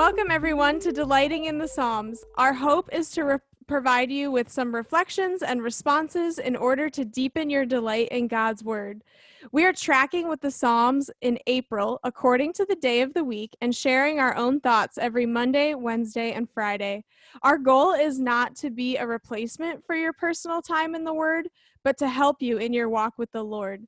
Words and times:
Welcome, 0.00 0.30
everyone, 0.30 0.80
to 0.80 0.92
Delighting 0.92 1.44
in 1.44 1.58
the 1.58 1.68
Psalms. 1.68 2.24
Our 2.38 2.54
hope 2.54 2.88
is 2.90 3.10
to 3.10 3.22
re- 3.22 3.36
provide 3.66 4.10
you 4.10 4.30
with 4.30 4.48
some 4.48 4.74
reflections 4.74 5.42
and 5.42 5.62
responses 5.62 6.38
in 6.38 6.56
order 6.56 6.88
to 6.88 7.04
deepen 7.04 7.50
your 7.50 7.66
delight 7.66 8.08
in 8.08 8.26
God's 8.26 8.64
Word. 8.64 9.04
We 9.52 9.66
are 9.66 9.74
tracking 9.74 10.26
with 10.26 10.40
the 10.40 10.50
Psalms 10.50 11.10
in 11.20 11.38
April 11.46 12.00
according 12.02 12.54
to 12.54 12.64
the 12.64 12.76
day 12.76 13.02
of 13.02 13.12
the 13.12 13.22
week 13.22 13.54
and 13.60 13.76
sharing 13.76 14.18
our 14.18 14.34
own 14.36 14.58
thoughts 14.60 14.96
every 14.96 15.26
Monday, 15.26 15.74
Wednesday, 15.74 16.32
and 16.32 16.48
Friday. 16.48 17.04
Our 17.42 17.58
goal 17.58 17.92
is 17.92 18.18
not 18.18 18.56
to 18.56 18.70
be 18.70 18.96
a 18.96 19.06
replacement 19.06 19.84
for 19.84 19.94
your 19.94 20.14
personal 20.14 20.62
time 20.62 20.94
in 20.94 21.04
the 21.04 21.12
Word, 21.12 21.50
but 21.84 21.98
to 21.98 22.08
help 22.08 22.40
you 22.40 22.56
in 22.56 22.72
your 22.72 22.88
walk 22.88 23.18
with 23.18 23.32
the 23.32 23.44
Lord. 23.44 23.86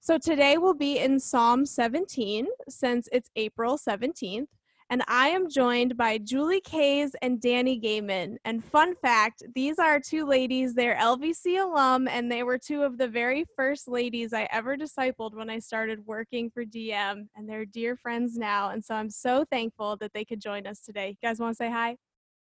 So 0.00 0.16
today 0.16 0.56
we'll 0.56 0.72
be 0.72 0.98
in 0.98 1.20
Psalm 1.20 1.66
17 1.66 2.46
since 2.70 3.10
it's 3.12 3.28
April 3.36 3.76
17th. 3.76 4.46
And 4.92 5.04
I 5.06 5.28
am 5.28 5.48
joined 5.48 5.96
by 5.96 6.18
Julie 6.18 6.60
Kays 6.60 7.12
and 7.22 7.40
Danny 7.40 7.78
Gaiman. 7.80 8.38
And 8.44 8.64
fun 8.64 8.96
fact 8.96 9.44
these 9.54 9.78
are 9.78 10.00
two 10.00 10.26
ladies, 10.26 10.74
they're 10.74 10.96
LVC 10.96 11.62
alum, 11.62 12.08
and 12.08 12.30
they 12.30 12.42
were 12.42 12.58
two 12.58 12.82
of 12.82 12.98
the 12.98 13.06
very 13.06 13.44
first 13.54 13.86
ladies 13.86 14.32
I 14.32 14.48
ever 14.50 14.76
discipled 14.76 15.34
when 15.34 15.48
I 15.48 15.60
started 15.60 16.04
working 16.06 16.50
for 16.50 16.64
DM. 16.64 17.28
And 17.36 17.48
they're 17.48 17.64
dear 17.64 17.94
friends 17.94 18.36
now. 18.36 18.70
And 18.70 18.84
so 18.84 18.96
I'm 18.96 19.10
so 19.10 19.44
thankful 19.44 19.96
that 19.98 20.12
they 20.12 20.24
could 20.24 20.40
join 20.40 20.66
us 20.66 20.80
today. 20.80 21.10
You 21.10 21.28
guys 21.28 21.38
want 21.38 21.52
to 21.52 21.56
say 21.56 21.70
hi? 21.70 21.96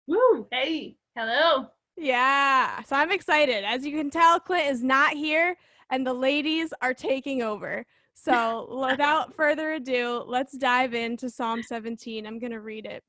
Woo! 0.07 0.47
Hey, 0.51 0.95
hello. 1.15 1.67
Yeah. 1.97 2.81
So 2.81 2.95
I'm 2.95 3.11
excited. 3.11 3.63
As 3.63 3.85
you 3.85 3.95
can 3.95 4.09
tell, 4.09 4.39
Clint 4.39 4.71
is 4.71 4.81
not 4.81 5.13
here, 5.13 5.55
and 5.91 6.05
the 6.05 6.15
ladies 6.15 6.73
are 6.81 6.95
taking 6.95 7.43
over. 7.43 7.85
So, 8.21 8.85
without 8.85 9.33
further 9.33 9.71
ado, 9.73 10.25
let's 10.27 10.57
dive 10.57 10.93
into 10.93 11.29
Psalm 11.29 11.63
17. 11.63 12.27
I'm 12.27 12.37
going 12.37 12.51
to 12.51 12.59
read 12.59 12.85
it. 12.85 13.01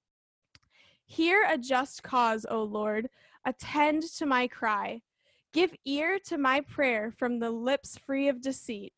Hear 1.05 1.45
a 1.51 1.59
just 1.59 2.05
cause, 2.05 2.47
O 2.49 2.63
Lord. 2.63 3.09
Attend 3.45 4.05
to 4.19 4.27
my 4.27 4.47
cry. 4.47 5.01
Give 5.53 5.75
ear 5.85 6.21
to 6.27 6.39
my 6.39 6.61
prayer 6.61 7.13
from 7.19 7.41
the 7.41 7.51
lips 7.51 7.99
free 7.99 8.29
of 8.29 8.41
deceit. 8.41 8.93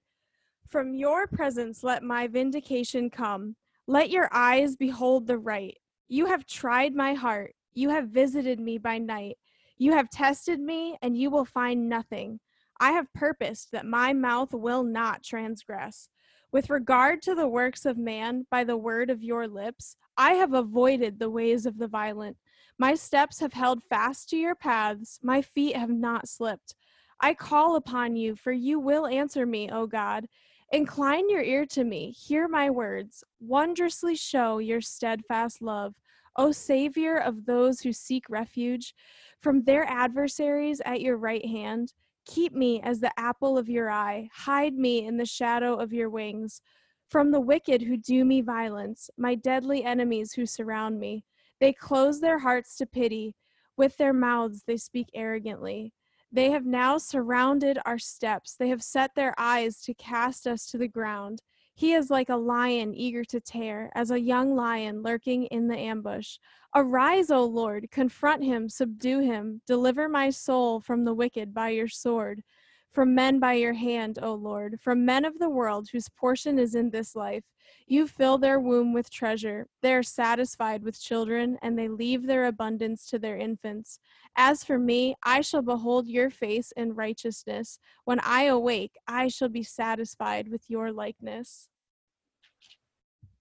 From 0.69 0.95
your 0.95 1.27
presence, 1.27 1.83
let 1.83 2.03
my 2.03 2.27
vindication 2.27 3.09
come. 3.09 3.57
Let 3.87 4.11
your 4.11 4.29
eyes 4.33 4.77
behold 4.77 5.27
the 5.27 5.39
right. 5.39 5.79
You 6.09 6.27
have 6.27 6.45
tried 6.45 6.95
my 6.95 7.15
heart. 7.15 7.55
You 7.73 7.89
have 7.89 8.09
visited 8.09 8.61
me 8.61 8.77
by 8.77 8.99
night. 8.99 9.39
You 9.79 9.93
have 9.93 10.11
tested 10.11 10.61
me, 10.61 10.99
and 11.01 11.17
you 11.17 11.31
will 11.31 11.47
find 11.47 11.89
nothing. 11.89 12.39
I 12.83 12.91
have 12.91 13.15
purposed 13.15 13.71
that 13.71 13.87
my 13.87 14.13
mouth 14.13 14.53
will 14.53 14.83
not 14.83 15.23
transgress. 15.23 16.09
With 16.51 16.69
regard 16.69 17.23
to 17.23 17.37
the 17.37 17.47
works 17.47 17.87
of 17.87 17.97
man, 17.97 18.45
by 18.51 18.65
the 18.65 18.77
word 18.77 19.09
of 19.09 19.23
your 19.23 19.47
lips, 19.47 19.95
I 20.17 20.33
have 20.33 20.53
avoided 20.53 21.21
the 21.21 21.31
ways 21.31 21.65
of 21.65 21.79
the 21.79 21.87
violent. 21.87 22.39
My 22.79 22.97
steps 22.97 23.39
have 23.39 23.53
held 23.53 23.85
fast 23.85 24.31
to 24.31 24.37
your 24.37 24.57
paths, 24.57 25.21
my 25.23 25.43
feet 25.43 25.77
have 25.77 25.91
not 25.91 26.29
slipped. 26.29 26.75
I 27.21 27.35
call 27.35 27.77
upon 27.77 28.17
you, 28.17 28.35
for 28.35 28.51
you 28.51 28.81
will 28.81 29.07
answer 29.07 29.47
me, 29.47 29.71
O 29.71 29.87
God. 29.87 30.27
Incline 30.73 31.31
your 31.31 31.43
ear 31.43 31.65
to 31.67 31.85
me, 31.85 32.11
hear 32.11 32.49
my 32.49 32.69
words, 32.69 33.23
wondrously 33.39 34.17
show 34.17 34.59
your 34.59 34.81
steadfast 34.81 35.63
love, 35.63 35.95
O 36.35 36.51
Savior 36.51 37.17
of 37.17 37.47
those 37.47 37.83
who 37.83 37.93
seek 37.93 38.29
refuge 38.29 38.93
from 39.39 39.63
their 39.63 39.85
adversaries 39.85 40.83
at 40.85 41.01
your 41.01 41.17
right 41.17 41.47
hand. 41.47 41.93
Keep 42.27 42.55
me 42.55 42.81
as 42.83 43.01
the 43.01 43.13
apple 43.19 43.59
of 43.59 43.69
your 43.69 43.91
eye. 43.91 44.29
Hide 44.33 44.75
me 44.75 45.07
in 45.07 45.17
the 45.17 45.27
shadow 45.27 45.75
of 45.75 45.93
your 45.93 46.09
wings. 46.09 46.61
From 47.09 47.31
the 47.31 47.41
wicked 47.41 47.83
who 47.83 47.97
do 47.97 48.25
me 48.25 48.41
violence, 48.41 49.11
my 49.17 49.35
deadly 49.35 49.85
enemies 49.85 50.33
who 50.33 50.47
surround 50.47 50.99
me. 50.99 51.25
They 51.61 51.73
close 51.73 52.21
their 52.21 52.39
hearts 52.39 52.77
to 52.77 52.87
pity. 52.87 53.35
With 53.77 53.97
their 53.97 54.13
mouths 54.13 54.63
they 54.67 54.77
speak 54.77 55.09
arrogantly. 55.15 55.93
They 56.31 56.51
have 56.51 56.65
now 56.65 56.97
surrounded 56.97 57.79
our 57.85 57.99
steps. 57.99 58.55
They 58.55 58.69
have 58.69 58.83
set 58.83 59.15
their 59.15 59.35
eyes 59.37 59.83
to 59.83 59.95
cast 59.95 60.47
us 60.47 60.67
to 60.67 60.79
the 60.79 60.89
ground. 60.89 61.43
He 61.75 61.95
is 61.95 62.11
like 62.11 62.29
a 62.29 62.37
lion 62.37 62.95
eager 62.95 63.25
to 63.25 63.41
tear, 63.41 63.91
as 63.95 64.11
a 64.11 64.21
young 64.21 64.55
lion 64.55 65.03
lurking 65.03 65.47
in 65.47 65.69
the 65.69 65.79
ambush. 65.79 66.39
Arise, 66.75 67.31
O 67.31 67.45
Lord, 67.45 67.91
confront 67.91 68.45
him, 68.45 68.69
subdue 68.69 69.21
him, 69.21 69.63
deliver 69.67 70.09
my 70.09 70.31
soul 70.31 70.81
from 70.81 71.05
the 71.05 71.15
wicked 71.15 71.53
by 71.55 71.71
your 71.71 71.89
sword, 71.89 72.43
from 72.93 73.15
men 73.15 73.41
by 73.41 73.55
your 73.55 73.73
hand, 73.73 74.19
O 74.23 74.35
Lord, 74.35 74.79
from 74.81 75.05
men 75.05 75.25
of 75.25 75.39
the 75.39 75.49
world 75.49 75.89
whose 75.91 76.09
portion 76.11 76.59
is 76.59 76.75
in 76.75 76.91
this 76.91 77.17
life. 77.17 77.45
You 77.87 78.07
fill 78.07 78.39
their 78.39 78.61
womb 78.61 78.93
with 78.93 79.11
treasure. 79.11 79.67
They 79.81 79.95
are 79.95 80.03
satisfied 80.03 80.83
with 80.83 81.01
children, 81.01 81.59
and 81.63 81.79
they 81.79 81.89
leave 81.89 82.27
their 82.27 82.47
abundance 82.47 83.09
to 83.11 83.19
their 83.19 83.39
infants. 83.39 83.99
As 84.37 84.63
for 84.63 84.79
me, 84.79 85.15
I 85.25 85.41
shall 85.41 85.63
behold 85.63 86.07
your 86.07 86.31
face 86.31 86.73
in 86.77 86.95
righteousness. 86.95 87.79
When 88.05 88.21
I 88.21 88.45
awake, 88.45 88.93
I 89.07 89.29
shall 89.29 89.49
be 89.49 89.63
satisfied 89.63 90.49
with 90.49 90.69
your 90.69 90.93
likeness. 90.93 91.69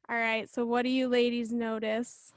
All 0.09 0.18
right, 0.18 0.50
so 0.50 0.66
what 0.66 0.83
do 0.83 0.89
you 0.89 1.07
ladies 1.07 1.53
notice? 1.53 2.33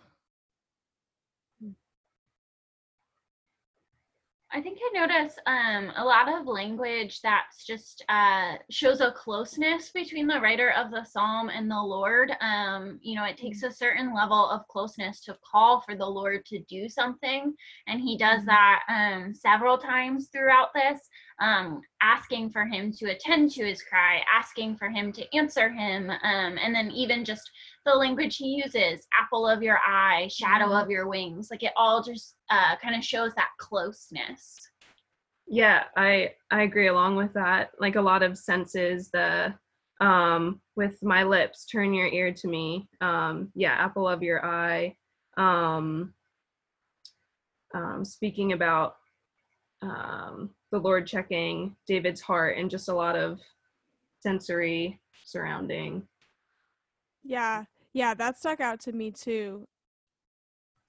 I 4.57 4.61
think 4.61 4.79
I 4.81 5.01
notice 5.01 5.37
um, 5.47 5.91
a 5.97 6.05
lot 6.05 6.29
of 6.33 6.47
language 6.47 7.21
that's 7.23 7.65
just 7.67 8.05
uh, 8.09 8.53
shows 8.71 9.01
a 9.01 9.11
closeness 9.11 9.91
between 9.91 10.29
the 10.29 10.41
writer 10.41 10.71
of 10.71 10.93
the 10.93 11.03
psalm 11.03 11.49
and 11.49 11.69
the 11.69 11.83
Lord. 11.83 12.31
Um, 12.41 13.01
you 13.03 13.17
know, 13.17 13.25
it 13.25 13.37
takes 13.37 13.65
a 13.65 13.73
certain 13.73 14.15
level 14.15 14.49
of 14.49 14.69
closeness 14.69 15.21
to 15.23 15.37
call 15.45 15.81
for 15.81 15.97
the 15.97 16.07
Lord 16.07 16.47
to 16.47 16.61
do 16.69 16.89
something, 16.89 17.53
and 17.89 18.01
He 18.01 18.17
does 18.17 18.43
Mhm. 18.43 18.47
that 18.47 18.83
um, 18.89 19.35
several 19.35 19.77
times 19.77 20.29
throughout 20.29 20.73
this, 20.73 21.01
um, 21.41 21.83
asking 22.01 22.51
for 22.51 22.65
Him 22.65 22.93
to 22.93 23.11
attend 23.11 23.51
to 23.53 23.65
His 23.65 23.83
cry, 23.83 24.23
asking 24.33 24.77
for 24.77 24.89
Him 24.89 25.13
to 25.13 25.37
answer 25.37 25.69
Him, 25.69 26.11
um, 26.11 26.59
and 26.63 26.75
then 26.75 26.91
even 26.91 27.25
just 27.25 27.51
the 27.85 27.95
language 27.95 28.37
He 28.37 28.63
uses, 28.65 29.07
apple 29.19 29.47
of 29.47 29.63
your 29.63 29.79
eye, 29.87 30.29
shadow 30.29 30.69
Mhm. 30.69 30.83
of 30.83 30.91
your 30.91 31.09
wings, 31.09 31.49
like 31.51 31.63
it 31.63 31.73
all 31.77 32.03
just 32.03 32.37
uh, 32.51 32.77
kind 32.77 32.95
of 32.95 33.05
shows 33.05 33.35
that 33.35 33.49
closeness. 33.59 34.59
Yeah, 35.47 35.85
I 35.97 36.35
I 36.51 36.63
agree 36.63 36.87
along 36.89 37.17
with 37.17 37.33
that. 37.35 37.73
Like 37.79 37.97
a 37.97 38.01
lot 38.03 38.23
of 38.23 38.39
senses, 38.39 39.11
the 39.11 39.55
um 40.01 40.61
with 40.77 41.03
my 41.03 41.23
lips, 41.23 41.67
turn 41.67 41.93
your 41.95 42.09
ear 42.09 42.33
to 42.33 42.49
me. 42.49 42.89
Um 43.01 43.53
yeah, 43.55 43.73
apple 43.73 44.09
of 44.09 44.23
your 44.23 44.45
eye. 44.45 44.97
Um 45.37 46.15
um 47.75 48.05
speaking 48.05 48.53
about 48.53 48.97
um 49.83 50.55
the 50.75 50.81
Lord 50.81 51.07
checking 51.07 51.77
David's 51.87 52.21
heart 52.21 52.59
and 52.59 52.69
just 52.69 52.89
a 52.89 52.93
lot 52.93 53.15
of 53.15 53.39
sensory 54.19 54.99
surrounding. 55.25 56.03
Yeah, 57.23 57.67
yeah, 57.93 58.13
that 58.15 58.37
stuck 58.37 58.59
out 58.59 58.81
to 58.81 58.93
me 58.93 59.13
too. 59.13 59.69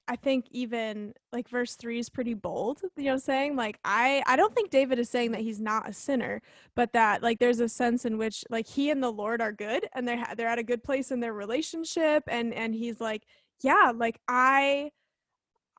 I 0.07 0.15
think 0.15 0.47
even 0.49 1.13
like 1.31 1.47
verse 1.47 1.75
3 1.75 1.99
is 1.99 2.09
pretty 2.09 2.33
bold, 2.33 2.81
you 2.97 3.03
know 3.03 3.13
I'm 3.13 3.19
saying? 3.19 3.55
Like 3.55 3.77
I 3.85 4.23
I 4.25 4.35
don't 4.35 4.55
think 4.55 4.71
David 4.71 4.97
is 4.97 5.07
saying 5.07 5.33
that 5.33 5.41
he's 5.41 5.61
not 5.61 5.87
a 5.87 5.93
sinner, 5.93 6.41
but 6.75 6.91
that 6.93 7.21
like 7.21 7.37
there's 7.37 7.59
a 7.59 7.69
sense 7.69 8.05
in 8.05 8.17
which 8.17 8.43
like 8.49 8.65
he 8.65 8.89
and 8.89 9.03
the 9.03 9.11
Lord 9.11 9.39
are 9.39 9.51
good 9.51 9.87
and 9.93 10.07
they 10.07 10.19
they're 10.35 10.47
at 10.47 10.57
a 10.57 10.63
good 10.63 10.83
place 10.83 11.11
in 11.11 11.19
their 11.19 11.33
relationship 11.33 12.23
and 12.27 12.55
and 12.55 12.73
he's 12.73 12.99
like, 12.99 13.21
yeah, 13.61 13.91
like 13.95 14.19
I 14.27 14.89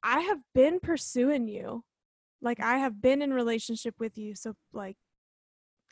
I 0.05 0.21
have 0.21 0.39
been 0.55 0.79
pursuing 0.79 1.49
you. 1.49 1.83
Like 2.47 2.61
I 2.61 2.79
have 2.79 3.03
been 3.03 3.23
in 3.23 3.35
relationship 3.35 3.97
with 3.99 4.17
you, 4.17 4.37
so 4.37 4.55
like 4.73 4.97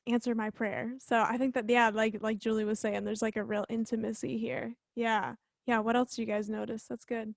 answer 0.07 0.37
my 0.37 0.51
prayer. 0.51 0.93
So 1.01 1.21
I 1.21 1.37
think 1.37 1.53
that 1.55 1.69
yeah, 1.69 1.91
like 1.93 2.19
like 2.21 2.39
Julie 2.39 2.65
was 2.65 2.79
saying, 2.79 3.03
there's 3.03 3.23
like 3.23 3.35
a 3.35 3.43
real 3.43 3.67
intimacy 3.69 4.39
here. 4.39 4.73
Yeah. 4.95 5.35
Yeah, 5.67 5.81
what 5.81 5.97
else 5.97 6.15
do 6.15 6.23
you 6.23 6.29
guys 6.29 6.49
notice? 6.49 6.85
That's 6.89 7.05
good. 7.05 7.35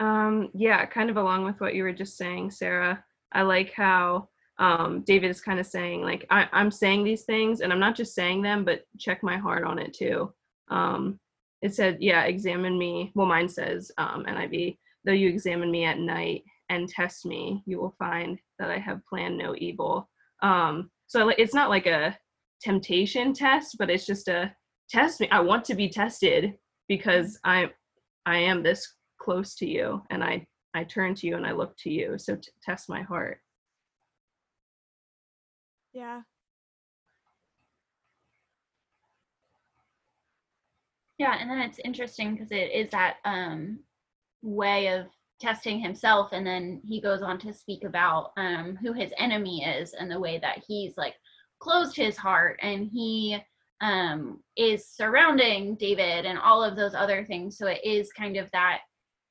Um, 0.00 0.48
yeah, 0.52 0.84
kind 0.86 1.10
of 1.10 1.16
along 1.16 1.44
with 1.44 1.60
what 1.60 1.76
you 1.76 1.84
were 1.84 1.92
just 1.92 2.16
saying, 2.16 2.50
Sarah. 2.50 3.04
I 3.30 3.42
like 3.42 3.72
how 3.72 4.30
um, 4.58 5.02
David 5.02 5.30
is 5.30 5.40
kind 5.40 5.60
of 5.60 5.66
saying, 5.66 6.02
like, 6.02 6.26
I, 6.30 6.48
I'm 6.52 6.72
saying 6.72 7.04
these 7.04 7.22
things 7.22 7.60
and 7.60 7.72
I'm 7.72 7.78
not 7.78 7.94
just 7.94 8.14
saying 8.16 8.42
them, 8.42 8.64
but 8.64 8.84
check 8.98 9.22
my 9.22 9.36
heart 9.36 9.62
on 9.62 9.78
it 9.78 9.92
too. 9.94 10.32
Um, 10.68 11.20
it 11.62 11.74
said, 11.74 11.98
yeah, 12.00 12.24
examine 12.24 12.78
me. 12.78 13.12
Well, 13.14 13.26
mine 13.26 13.48
says, 13.48 13.92
um, 13.98 14.24
NIV, 14.24 14.78
though 15.04 15.12
you 15.12 15.28
examine 15.28 15.70
me 15.70 15.84
at 15.84 15.98
night 15.98 16.44
and 16.68 16.88
test 16.88 17.26
me, 17.26 17.62
you 17.66 17.80
will 17.80 17.94
find 17.98 18.38
that 18.58 18.70
I 18.70 18.78
have 18.78 19.04
planned 19.06 19.38
no 19.38 19.54
evil. 19.58 20.08
Um, 20.42 20.90
so 21.06 21.26
like, 21.26 21.38
it's 21.38 21.54
not 21.54 21.70
like 21.70 21.86
a 21.86 22.16
temptation 22.62 23.32
test, 23.32 23.76
but 23.78 23.90
it's 23.90 24.06
just 24.06 24.28
a 24.28 24.54
test 24.88 25.20
me. 25.20 25.28
I 25.30 25.40
want 25.40 25.64
to 25.66 25.74
be 25.74 25.88
tested 25.88 26.54
because 26.88 27.38
I, 27.44 27.70
I 28.26 28.38
am 28.38 28.62
this 28.62 28.94
close 29.20 29.54
to 29.56 29.66
you 29.66 30.02
and 30.10 30.22
I 30.24 30.46
I 30.74 30.84
turn 30.84 31.14
to 31.16 31.26
you 31.26 31.36
and 31.36 31.46
I 31.46 31.52
look 31.52 31.76
to 31.78 31.90
you. 31.90 32.16
So 32.18 32.36
t- 32.36 32.50
test 32.62 32.88
my 32.88 33.02
heart. 33.02 33.40
Yeah. 35.92 36.22
Yeah, 41.18 41.36
and 41.38 41.50
then 41.50 41.58
it's 41.58 41.80
interesting 41.84 42.34
because 42.34 42.50
it 42.50 42.72
is 42.72 42.88
that 42.90 43.16
um, 43.24 43.80
way 44.42 44.88
of 44.88 45.06
testing 45.40 45.80
himself, 45.80 46.32
and 46.32 46.46
then 46.46 46.80
he 46.84 47.00
goes 47.00 47.22
on 47.22 47.38
to 47.38 47.52
speak 47.52 47.84
about 47.84 48.32
um, 48.36 48.76
who 48.82 48.92
his 48.92 49.12
enemy 49.18 49.64
is 49.64 49.94
and 49.94 50.10
the 50.10 50.20
way 50.20 50.38
that 50.38 50.62
he's 50.66 50.96
like 50.96 51.14
closed 51.60 51.96
his 51.96 52.16
heart 52.16 52.58
and 52.62 52.88
he 52.92 53.38
um, 53.80 54.42
is 54.56 54.86
surrounding 54.86 55.74
David 55.76 56.26
and 56.26 56.38
all 56.38 56.62
of 56.62 56.76
those 56.76 56.94
other 56.94 57.24
things. 57.24 57.56
So 57.56 57.66
it 57.66 57.80
is 57.84 58.12
kind 58.12 58.36
of 58.36 58.50
that 58.52 58.80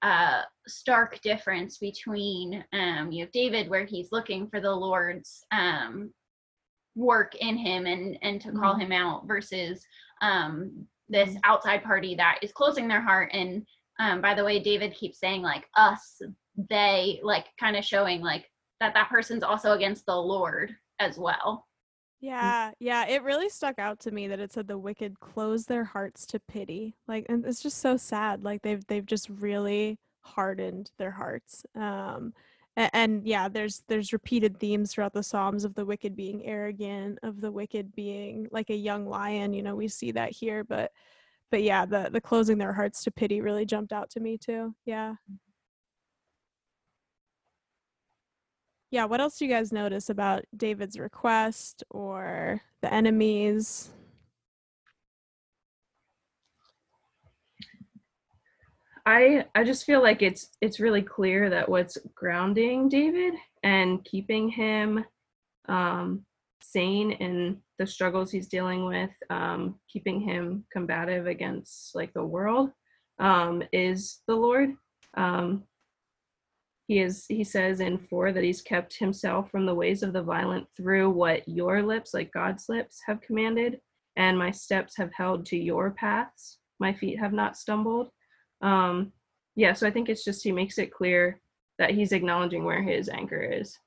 uh, 0.02 0.42
stark 0.68 1.22
difference 1.22 1.78
between 1.78 2.64
um, 2.74 3.12
you 3.12 3.26
know 3.26 3.30
David, 3.34 3.70
where 3.70 3.86
he's 3.86 4.12
looking 4.12 4.48
for 4.48 4.60
the 4.60 4.72
Lord's 4.72 5.44
um, 5.52 6.12
work 6.96 7.36
in 7.36 7.58
him 7.58 7.86
and 7.86 8.18
and 8.22 8.42
to 8.42 8.52
call 8.52 8.76
Mhm. 8.76 8.82
him 8.82 8.92
out, 8.92 9.28
versus 9.28 9.86
um, 10.22 10.88
this 11.10 11.36
outside 11.44 11.84
party 11.84 12.16
that 12.16 12.40
is 12.42 12.52
closing 12.52 12.88
their 12.88 13.02
heart. 13.02 13.30
And 13.34 13.66
um, 14.00 14.22
by 14.22 14.34
the 14.34 14.44
way, 14.44 14.60
David 14.60 14.94
keeps 14.94 15.20
saying 15.20 15.42
like 15.42 15.68
us, 15.76 16.22
they, 16.70 17.20
like 17.22 17.48
kind 17.60 17.76
of 17.76 17.86
showing 17.86 18.22
like 18.22 18.46
that 18.80 18.94
that 18.94 19.10
person's 19.10 19.44
also 19.44 19.74
against 19.74 20.06
the 20.06 20.16
Lord 20.16 20.76
as 21.00 21.18
well. 21.18 21.68
Yeah, 22.22 22.72
yeah, 22.80 23.08
it 23.08 23.24
really 23.24 23.50
stuck 23.50 23.80
out 23.80 24.00
to 24.02 24.12
me 24.12 24.28
that 24.28 24.40
it 24.40 24.52
said 24.52 24.68
the 24.68 24.78
wicked 24.78 25.20
close 25.20 25.66
their 25.66 25.86
hearts 25.86 26.26
to 26.28 26.40
pity. 26.40 26.96
Like 27.08 27.26
and 27.30 27.46
it's 27.46 27.62
just 27.62 27.80
so 27.80 27.96
sad. 27.96 28.44
Like 28.44 28.62
they've 28.62 28.86
they've 28.88 29.06
just 29.06 29.30
really 29.30 30.00
hardened 30.22 30.92
their 30.98 31.12
hearts. 31.12 31.66
Um 31.76 32.34
and, 32.76 32.90
and 32.94 33.28
yeah, 33.28 33.48
there's 33.48 33.84
there's 33.88 34.12
repeated 34.12 34.60
themes 34.60 34.92
throughout 34.92 35.14
the 35.14 35.24
Psalms 35.24 35.64
of 35.64 35.76
the 35.76 35.86
wicked 35.86 36.16
being 36.16 36.46
arrogant, 36.46 37.20
of 37.24 37.40
the 37.40 37.52
wicked 37.52 37.96
being 37.96 38.48
like 38.52 38.70
a 38.70 38.76
young 38.76 39.08
lion, 39.08 39.54
you 39.54 39.64
know, 39.64 39.76
we 39.76 39.88
see 39.88 40.12
that 40.12 40.32
here, 40.32 40.66
but 40.66 40.92
but 41.52 41.64
yeah, 41.64 41.86
the 41.86 42.10
the 42.12 42.22
closing 42.22 42.58
their 42.58 42.74
hearts 42.74 43.04
to 43.04 43.12
pity 43.12 43.42
really 43.42 43.66
jumped 43.66 43.94
out 43.94 44.10
to 44.12 44.20
me 44.20 44.38
too. 44.38 44.76
Yeah. 44.86 45.16
Yeah, 48.92 49.06
what 49.06 49.22
else 49.22 49.38
do 49.38 49.46
you 49.46 49.52
guys 49.52 49.72
notice 49.72 50.10
about 50.10 50.46
David's 50.56 50.98
request 50.98 51.84
or 51.92 52.62
the 52.82 52.92
enemies? 52.92 53.92
I 59.06 59.46
I 59.56 59.64
just 59.64 59.86
feel 59.86 60.02
like 60.02 60.22
it's 60.22 60.50
it's 60.62 60.80
really 60.80 61.02
clear 61.02 61.50
that 61.50 61.70
what's 61.70 61.98
grounding 62.16 62.90
David 62.90 63.34
and 63.64 64.04
keeping 64.06 64.50
him 64.50 65.06
um, 65.68 66.26
sane 66.62 67.12
in 67.12 67.58
the 67.78 67.88
struggles 67.88 68.32
he's 68.32 68.48
dealing 68.48 68.86
with, 68.86 69.12
um, 69.30 69.80
keeping 69.92 70.20
him 70.20 70.66
combative 70.72 71.28
against 71.28 71.96
like 71.96 72.14
the 72.14 72.24
world, 72.24 72.72
um, 73.20 73.64
is 73.72 74.20
the 74.28 74.36
Lord. 74.36 74.74
Um, 75.16 75.64
he 76.88 77.00
is 77.00 77.26
he 77.28 77.44
says 77.44 77.82
in 77.82 77.98
four 77.98 78.32
that 78.32 78.44
he's 78.44 78.62
kept 78.62 78.98
himself 78.98 79.52
from 79.52 79.66
the 79.66 79.76
ways 79.76 80.02
of 80.02 80.14
the 80.14 80.24
violent 80.24 80.66
through 80.76 81.10
what 81.12 81.48
your 81.48 81.84
lips, 81.84 82.14
like 82.14 82.32
God's 82.32 82.68
lips, 82.68 83.00
have 83.06 83.22
commanded, 83.22 83.80
and 84.16 84.38
my 84.38 84.52
steps 84.52 84.98
have 84.98 85.12
held 85.16 85.46
to 85.48 85.58
your 85.58 85.92
paths. 85.92 86.58
My 86.80 86.94
feet 86.94 87.20
have 87.20 87.34
not 87.34 87.58
stumbled 87.58 88.10
um 88.62 89.12
yeah 89.56 89.74
so 89.74 89.88
i 89.88 89.92
think 89.92 90.10
it's 90.10 90.24
just 90.24 90.44
he 90.44 90.52
makes 90.52 90.78
it 90.78 90.92
clear 90.92 91.40
that 91.78 91.92
he's 91.92 92.12
acknowledging 92.12 92.66
where 92.66 92.84
his 92.84 93.10
anchor 93.10 93.42
is 93.42 93.78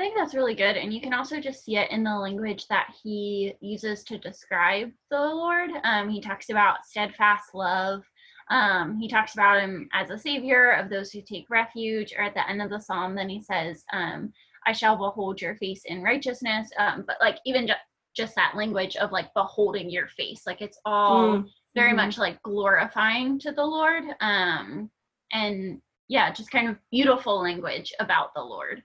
I 0.00 0.02
think 0.02 0.16
that's 0.16 0.34
really 0.34 0.54
good. 0.54 0.78
And 0.78 0.94
you 0.94 1.00
can 1.02 1.12
also 1.12 1.40
just 1.40 1.62
see 1.62 1.76
it 1.76 1.90
in 1.90 2.02
the 2.02 2.16
language 2.16 2.66
that 2.68 2.94
he 3.02 3.52
uses 3.60 4.02
to 4.04 4.16
describe 4.16 4.90
the 5.10 5.20
Lord. 5.20 5.68
Um, 5.84 6.08
he 6.08 6.22
talks 6.22 6.48
about 6.48 6.86
steadfast 6.86 7.54
love. 7.54 8.02
Um, 8.50 8.96
he 8.98 9.08
talks 9.08 9.34
about 9.34 9.60
him 9.60 9.90
as 9.92 10.08
a 10.08 10.16
savior 10.16 10.70
of 10.70 10.88
those 10.88 11.10
who 11.12 11.20
take 11.20 11.44
refuge. 11.50 12.14
Or 12.16 12.24
at 12.24 12.32
the 12.32 12.48
end 12.48 12.62
of 12.62 12.70
the 12.70 12.80
psalm, 12.80 13.14
then 13.14 13.28
he 13.28 13.42
says, 13.42 13.84
um, 13.92 14.32
I 14.66 14.72
shall 14.72 14.96
behold 14.96 15.38
your 15.42 15.56
face 15.56 15.82
in 15.84 16.02
righteousness. 16.02 16.70
Um, 16.78 17.04
but 17.06 17.16
like 17.20 17.36
even 17.44 17.66
just 17.66 17.80
just 18.16 18.34
that 18.36 18.56
language 18.56 18.96
of 18.96 19.12
like 19.12 19.32
beholding 19.34 19.90
your 19.90 20.08
face, 20.08 20.42
like 20.46 20.62
it's 20.62 20.80
all 20.86 21.32
Mm, 21.32 21.48
very 21.74 21.92
mhm. 21.92 21.96
much 21.96 22.16
like 22.16 22.42
glorifying 22.42 23.38
to 23.40 23.52
the 23.52 23.64
Lord. 23.64 24.04
Um, 24.20 24.90
and 25.32 25.82
yeah, 26.08 26.32
just 26.32 26.50
kind 26.50 26.70
of 26.70 26.76
beautiful 26.90 27.40
language 27.42 27.92
about 28.00 28.32
the 28.34 28.40
Lord. 28.42 28.82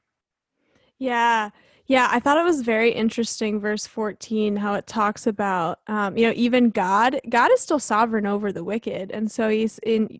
Yeah. 0.99 1.49
Yeah, 1.87 2.07
I 2.09 2.19
thought 2.19 2.37
it 2.39 2.43
was 2.43 2.61
very 2.61 2.91
interesting, 2.91 3.59
verse 3.59 3.85
14, 3.85 4.55
how 4.55 4.73
it 4.73 4.87
talks 4.87 5.27
about, 5.27 5.81
um, 5.85 6.17
you 6.17 6.25
know, 6.25 6.33
even 6.35 6.71
God, 6.71 7.19
God 7.29 7.51
is 7.51 7.61
still 7.61 7.77
sovereign 7.77 8.25
over 8.25 8.51
the 8.51 8.63
wicked. 8.63 9.11
And 9.11 9.31
so 9.31 9.49
he's 9.49 9.77
in, 9.83 10.19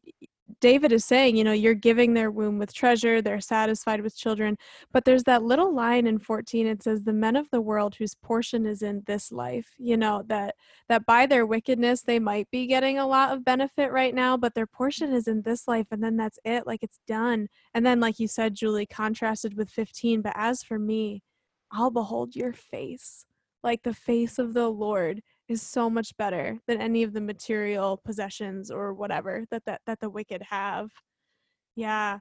David 0.60 0.92
is 0.92 1.06
saying, 1.06 1.36
you 1.36 1.44
know, 1.44 1.52
you're 1.52 1.74
giving 1.74 2.14
their 2.14 2.32
womb 2.32 2.58
with 2.58 2.74
treasure, 2.74 3.22
they're 3.22 3.42
satisfied 3.42 4.02
with 4.02 4.16
children. 4.16 4.58
But 4.92 5.06
there's 5.06 5.24
that 5.26 5.44
little 5.44 5.74
line 5.74 6.08
in 6.08 6.20
14, 6.20 6.68
it 6.68 6.84
says, 6.84 7.04
the 7.04 7.14
men 7.14 7.36
of 7.36 7.50
the 7.52 7.62
world 7.62 7.96
whose 7.96 8.16
portion 8.16 8.66
is 8.66 8.82
in 8.82 9.04
this 9.06 9.32
life, 9.32 9.74
you 9.78 9.98
know, 9.98 10.24
that, 10.28 10.56
that 10.90 11.06
by 11.06 11.26
their 11.26 11.46
wickedness, 11.46 12.02
they 12.02 12.20
might 12.20 12.50
be 12.52 12.68
getting 12.68 12.98
a 12.98 13.08
lot 13.08 13.34
of 13.34 13.46
benefit 13.46 13.92
right 13.92 14.14
now, 14.14 14.38
but 14.38 14.54
their 14.54 14.68
portion 14.68 15.14
is 15.14 15.28
in 15.28 15.42
this 15.42 15.68
life. 15.68 15.88
And 15.92 16.04
then 16.04 16.18
that's 16.18 16.40
it, 16.46 16.68
like 16.68 16.84
it's 16.84 17.00
done. 17.08 17.48
And 17.74 17.86
then, 17.86 18.00
like 18.00 18.20
you 18.20 18.28
said, 18.28 18.56
Julie, 18.56 18.86
contrasted 18.86 19.56
with 19.56 19.70
15, 19.70 20.22
but 20.22 20.34
as 20.36 20.64
for 20.64 20.80
me, 20.80 21.24
I'll 21.72 21.92
behold 21.92 22.36
your 22.36 22.54
face. 22.54 23.26
Like 23.64 23.84
the 23.84 23.94
face 23.94 24.38
of 24.38 24.54
the 24.54 24.70
Lord 24.70 25.22
is 25.48 25.62
so 25.62 25.90
much 25.90 26.16
better 26.18 26.60
than 26.68 26.82
any 26.82 27.04
of 27.04 27.14
the 27.14 27.22
material 27.22 28.02
possessions 28.04 28.72
or 28.72 28.94
whatever 28.94 29.46
that 29.52 29.64
that, 29.66 29.82
that 29.86 30.00
the 30.00 30.10
wicked 30.10 30.42
have. 30.50 30.90
Yeah. 31.76 32.20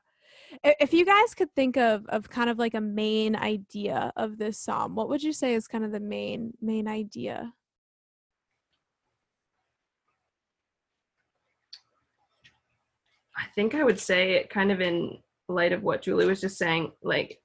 If 0.62 0.92
you 0.92 1.04
guys 1.04 1.34
could 1.34 1.52
think 1.54 1.76
of 1.76 2.06
of 2.06 2.28
kind 2.28 2.50
of 2.50 2.58
like 2.58 2.74
a 2.74 2.80
main 2.80 3.36
idea 3.36 4.12
of 4.16 4.38
this 4.38 4.58
psalm, 4.58 4.94
what 4.94 5.08
would 5.08 5.22
you 5.22 5.32
say 5.32 5.54
is 5.54 5.66
kind 5.66 5.84
of 5.84 5.92
the 5.92 6.00
main 6.00 6.52
main 6.60 6.88
idea? 6.88 7.52
i 13.36 13.46
think 13.54 13.74
i 13.74 13.84
would 13.84 13.98
say 13.98 14.32
it 14.32 14.50
kind 14.50 14.70
of 14.70 14.80
in 14.80 15.16
light 15.48 15.72
of 15.72 15.82
what 15.82 16.02
julie 16.02 16.26
was 16.26 16.40
just 16.40 16.58
saying 16.58 16.90
like 17.02 17.40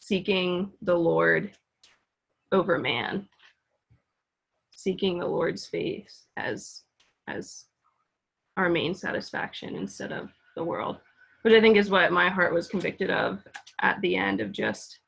seeking 0.00 0.70
the 0.82 0.94
lord 0.94 1.50
over 2.52 2.78
man 2.78 3.28
seeking 4.82 5.18
the 5.18 5.26
lord's 5.26 5.66
face 5.66 6.26
as 6.38 6.84
as 7.28 7.66
our 8.56 8.70
main 8.70 8.94
satisfaction 8.94 9.76
instead 9.76 10.10
of 10.10 10.30
the 10.56 10.64
world 10.64 10.96
which 11.42 11.52
i 11.52 11.60
think 11.60 11.76
is 11.76 11.90
what 11.90 12.12
my 12.12 12.30
heart 12.30 12.54
was 12.54 12.66
convicted 12.66 13.10
of 13.10 13.46
at 13.82 14.00
the 14.00 14.16
end 14.16 14.40
of 14.40 14.52
just 14.52 15.00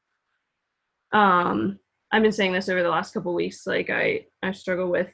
um 1.12 1.78
i've 2.12 2.22
been 2.22 2.32
saying 2.32 2.52
this 2.52 2.68
over 2.68 2.82
the 2.82 2.88
last 2.88 3.14
couple 3.14 3.34
weeks 3.34 3.66
like 3.66 3.88
i 3.88 4.22
i 4.42 4.52
struggle 4.52 4.90
with 4.90 5.08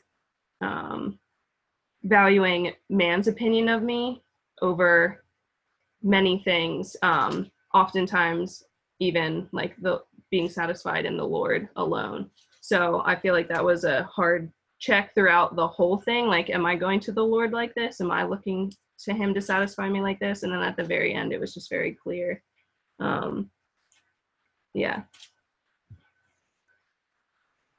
um 0.61 1.19
valuing 2.03 2.73
man's 2.91 3.29
opinion 3.29 3.69
of 3.69 3.83
me 3.85 4.23
over 4.61 5.25
many 6.03 6.41
things 6.45 6.97
um 7.03 7.49
oftentimes 7.75 8.65
even 8.99 9.49
like 9.53 9.77
the 9.83 10.03
being 10.31 10.49
satisfied 10.49 11.05
in 11.05 11.17
the 11.17 11.25
lord 11.25 11.69
alone 11.77 12.29
so 12.69 13.03
i 13.07 13.15
feel 13.17 13.35
like 13.35 13.49
that 13.49 13.65
was 13.65 13.85
a 13.85 14.03
hard 14.05 14.53
check 14.79 15.15
throughout 15.15 15.57
the 15.57 15.67
whole 15.67 15.99
thing 15.99 16.27
like 16.27 16.51
am 16.51 16.67
i 16.67 16.75
going 16.77 17.01
to 17.01 17.13
the 17.13 17.23
lord 17.25 17.53
like 17.53 17.75
this 17.75 18.01
am 18.01 18.11
i 18.11 18.23
looking 18.25 18.73
to 18.99 19.13
him 19.13 19.33
to 19.33 19.41
satisfy 19.41 19.89
me 19.89 20.01
like 20.01 20.19
this 20.21 20.43
and 20.43 20.53
then 20.53 20.61
at 20.63 20.77
the 20.77 20.85
very 20.85 21.15
end 21.15 21.33
it 21.33 21.41
was 21.41 21.55
just 21.55 21.71
very 21.71 21.97
clear 22.03 22.43
um 23.01 23.51
yeah 24.75 25.03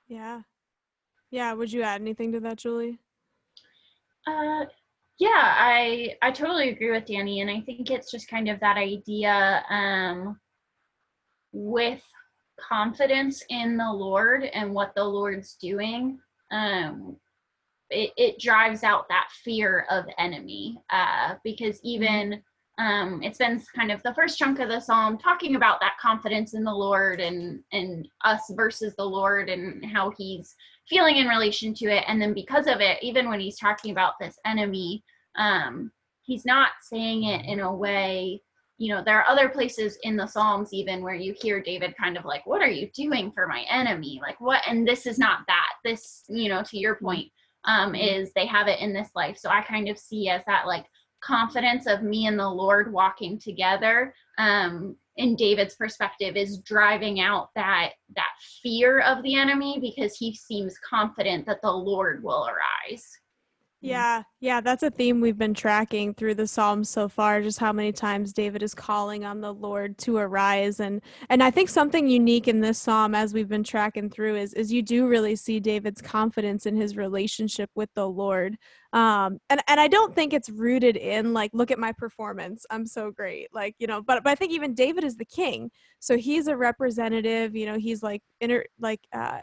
Yeah. 0.10 0.42
Yeah, 1.30 1.54
would 1.54 1.72
you 1.72 1.84
add 1.84 2.02
anything 2.02 2.32
to 2.32 2.40
that, 2.42 2.58
Julie? 2.58 3.00
Uh, 4.28 4.66
yeah, 5.20 5.54
I 5.58 6.16
I 6.22 6.32
totally 6.32 6.70
agree 6.70 6.92
with 6.92 7.06
Danny, 7.06 7.42
and 7.42 7.50
I 7.50 7.62
think 7.62 7.92
it's 7.92 8.12
just 8.12 8.28
kind 8.28 8.50
of 8.50 8.60
that 8.60 8.78
idea 8.78 9.64
um, 9.70 10.40
with 11.52 12.02
confidence 12.68 13.44
in 13.50 13.78
the 13.78 13.92
Lord 13.92 14.44
and 14.44 14.74
what 14.74 14.94
the 14.96 15.04
Lord's 15.04 15.56
doing. 15.56 16.20
Um, 16.52 17.18
it, 17.90 18.12
it 18.18 18.40
drives 18.40 18.84
out 18.84 19.08
that 19.10 19.30
fear 19.44 19.86
of 19.90 20.06
enemy 20.18 20.82
uh, 20.92 21.36
because 21.44 21.80
even 21.84 22.42
um, 22.80 23.22
it 23.22 23.36
spends 23.36 23.68
kind 23.70 23.92
of 23.92 24.02
the 24.04 24.14
first 24.14 24.38
chunk 24.38 24.60
of 24.60 24.70
the 24.70 24.80
psalm 24.80 25.18
talking 25.18 25.56
about 25.56 25.82
that 25.82 25.98
confidence 26.02 26.54
in 26.54 26.64
the 26.64 26.74
Lord 26.74 27.20
and 27.20 27.60
and 27.74 28.08
us 28.24 28.52
versus 28.56 28.94
the 28.98 29.04
Lord 29.04 29.50
and 29.50 29.86
how 29.86 30.12
he's 30.18 30.56
feeling 30.88 31.18
in 31.18 31.28
relation 31.28 31.74
to 31.76 31.86
it 31.86 32.06
and 32.08 32.22
then 32.22 32.34
because 32.34 32.68
of 32.68 32.80
it 32.80 32.98
even 33.04 33.30
when 33.30 33.40
he's 33.40 33.60
talking 33.60 33.92
about 33.92 34.14
this 34.20 34.40
enemy 34.46 35.04
um 35.38 35.92
he's 36.24 36.46
not 36.46 36.70
saying 36.82 37.26
it 37.26 37.46
in 37.46 37.60
a 37.60 37.76
way 37.76 38.42
you 38.80 38.94
know 38.94 39.04
there 39.04 39.20
are 39.20 39.30
other 39.30 39.50
places 39.50 39.98
in 40.04 40.16
the 40.16 40.26
psalms 40.26 40.70
even 40.74 41.04
where 41.04 41.14
you 41.14 41.36
hear 41.40 41.62
david 41.62 41.94
kind 42.02 42.18
of 42.18 42.26
like 42.26 42.46
what 42.48 42.62
are 42.62 42.70
you 42.70 42.90
doing 42.96 43.32
for 43.32 43.46
my 43.46 43.64
enemy 43.70 44.20
like 44.22 44.40
what 44.42 44.62
and 44.68 44.88
this 44.88 45.06
is 45.06 45.20
not 45.20 45.40
that 45.48 45.74
this 45.84 46.24
you 46.28 46.50
know 46.50 46.64
to 46.64 46.78
your 46.80 46.96
point 46.96 47.30
um, 47.66 47.96
is 47.96 48.32
they 48.34 48.46
have 48.46 48.68
it 48.68 48.80
in 48.80 48.94
this 48.94 49.10
life. 49.16 49.38
So 49.38 49.50
I 49.50 49.62
kind 49.62 49.90
of 49.90 49.98
see 49.98 50.30
as 50.30 50.42
that 50.48 50.68
like 50.68 50.86
confidence 51.22 51.86
of 51.88 52.04
me 52.04 52.28
and 52.28 52.40
the 52.40 52.50
Lord 52.50 52.92
walking 52.92 53.40
together. 53.40 54.14
Um, 54.38 54.96
in 55.18 55.36
David's 55.36 55.76
perspective, 55.76 56.38
is 56.38 56.60
driving 56.60 57.20
out 57.20 57.50
that 57.56 57.92
that 58.16 58.32
fear 58.64 59.02
of 59.02 59.22
the 59.24 59.36
enemy 59.36 59.78
because 59.82 60.16
he 60.16 60.34
seems 60.34 60.78
confident 60.90 61.46
that 61.46 61.62
the 61.62 61.72
Lord 61.72 62.24
will 62.24 62.48
arise. 62.48 63.06
Yeah, 63.82 64.24
yeah, 64.42 64.60
that's 64.60 64.84
a 64.84 64.90
theme 64.92 65.22
we've 65.22 65.38
been 65.38 65.54
tracking 65.54 66.14
through 66.14 66.36
the 66.36 66.48
Psalms 66.48 66.90
so 66.90 67.08
far, 67.08 67.42
just 67.42 67.60
how 67.60 67.72
many 67.72 67.94
times 67.94 68.34
David 68.34 68.62
is 68.62 68.76
calling 68.76 69.24
on 69.24 69.40
the 69.40 69.54
Lord 69.54 69.98
to 70.00 70.18
arise. 70.18 70.82
And 70.82 71.02
and 71.30 71.42
I 71.42 71.50
think 71.50 71.70
something 71.70 72.10
unique 72.10 72.50
in 72.50 72.60
this 72.60 72.78
psalm 72.78 73.16
as 73.16 73.34
we've 73.34 73.48
been 73.48 73.64
tracking 73.64 74.10
through 74.10 74.36
is 74.36 74.54
is 74.54 74.70
you 74.74 74.82
do 74.82 75.08
really 75.08 75.38
see 75.38 75.62
David's 75.62 76.02
confidence 76.02 76.66
in 76.66 76.76
his 76.76 76.98
relationship 76.98 77.70
with 77.74 77.90
the 77.96 78.08
Lord. 78.08 78.58
Um 78.92 79.40
and, 79.50 79.62
and 79.68 79.80
I 79.80 79.88
don't 79.88 80.16
think 80.16 80.34
it's 80.34 80.50
rooted 80.50 80.98
in 80.98 81.32
like, 81.34 81.52
look 81.54 81.70
at 81.70 81.78
my 81.78 81.92
performance. 81.92 82.66
I'm 82.72 82.88
so 82.88 83.12
great. 83.12 83.48
Like, 83.54 83.76
you 83.78 83.86
know, 83.88 84.02
but 84.02 84.24
but 84.24 84.32
I 84.32 84.36
think 84.36 84.52
even 84.52 84.74
David 84.74 85.04
is 85.04 85.16
the 85.16 85.26
king. 85.26 85.70
So 86.00 86.18
he's 86.18 86.48
a 86.48 86.58
representative, 86.58 87.56
you 87.56 87.68
know, 87.68 87.78
he's 87.78 88.02
like 88.02 88.24
inner 88.40 88.66
like 88.80 89.02
uh 89.14 89.42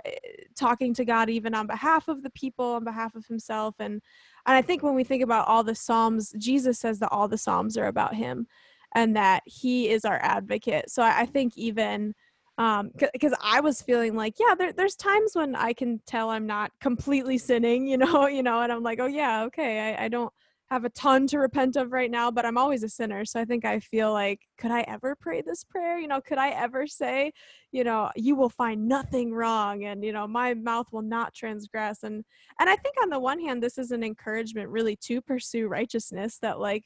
talking 0.56 0.94
to 0.94 1.04
God 1.04 1.30
even 1.30 1.54
on 1.54 1.66
behalf 1.66 2.08
of 2.08 2.22
the 2.22 2.30
people, 2.30 2.66
on 2.74 2.84
behalf 2.84 3.14
of 3.14 3.24
himself. 3.26 3.76
And 3.78 4.02
and 4.46 4.56
I 4.56 4.62
think 4.62 4.82
when 4.82 4.94
we 4.94 5.04
think 5.04 5.22
about 5.22 5.48
all 5.48 5.62
the 5.62 5.74
Psalms, 5.74 6.32
Jesus 6.38 6.78
says 6.78 6.98
that 7.00 7.12
all 7.12 7.28
the 7.28 7.38
Psalms 7.38 7.76
are 7.76 7.86
about 7.86 8.14
him 8.14 8.46
and 8.94 9.14
that 9.14 9.42
he 9.46 9.90
is 9.90 10.04
our 10.04 10.18
advocate. 10.22 10.90
So 10.90 11.02
I, 11.02 11.20
I 11.20 11.26
think 11.26 11.56
even 11.56 12.14
um 12.58 12.90
because 13.12 13.34
i 13.42 13.60
was 13.60 13.82
feeling 13.82 14.14
like 14.14 14.34
yeah 14.38 14.54
there, 14.54 14.72
there's 14.72 14.96
times 14.96 15.32
when 15.34 15.54
i 15.54 15.72
can 15.72 16.00
tell 16.06 16.30
i'm 16.30 16.46
not 16.46 16.70
completely 16.80 17.36
sinning 17.38 17.86
you 17.86 17.98
know 17.98 18.26
you 18.26 18.42
know 18.42 18.62
and 18.62 18.72
i'm 18.72 18.82
like 18.82 18.98
oh 19.00 19.06
yeah 19.06 19.44
okay 19.44 19.94
I, 19.94 20.04
I 20.04 20.08
don't 20.08 20.32
have 20.68 20.84
a 20.84 20.90
ton 20.90 21.26
to 21.28 21.38
repent 21.38 21.76
of 21.76 21.92
right 21.92 22.10
now, 22.10 22.30
but 22.30 22.44
I'm 22.44 22.58
always 22.58 22.82
a 22.82 22.88
sinner. 22.88 23.24
So 23.24 23.40
I 23.40 23.44
think 23.44 23.64
I 23.64 23.78
feel 23.78 24.12
like, 24.12 24.40
could 24.58 24.72
I 24.72 24.80
ever 24.82 25.14
pray 25.14 25.40
this 25.40 25.62
prayer? 25.62 25.98
You 25.98 26.08
know, 26.08 26.20
could 26.20 26.38
I 26.38 26.50
ever 26.50 26.88
say, 26.88 27.32
you 27.70 27.84
know, 27.84 28.10
you 28.16 28.34
will 28.34 28.48
find 28.48 28.88
nothing 28.88 29.32
wrong 29.32 29.84
and, 29.84 30.04
you 30.04 30.12
know, 30.12 30.26
my 30.26 30.54
mouth 30.54 30.86
will 30.90 31.02
not 31.02 31.34
transgress. 31.34 32.02
And, 32.02 32.24
and 32.58 32.68
I 32.68 32.74
think 32.74 32.96
on 33.00 33.10
the 33.10 33.20
one 33.20 33.38
hand, 33.38 33.62
this 33.62 33.78
is 33.78 33.92
an 33.92 34.02
encouragement 34.02 34.68
really 34.68 34.96
to 35.02 35.22
pursue 35.22 35.68
righteousness 35.68 36.38
that 36.42 36.58
like 36.58 36.84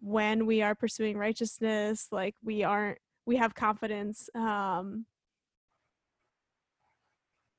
when 0.00 0.46
we 0.46 0.62
are 0.62 0.76
pursuing 0.76 1.18
righteousness, 1.18 2.06
like 2.12 2.36
we 2.42 2.62
aren't, 2.62 2.98
we 3.26 3.36
have 3.36 3.54
confidence 3.54 4.28
um 4.34 5.06